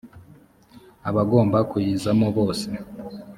abagomba 1.09 1.57
kuyizamo 1.71 2.27
bose 2.37 2.69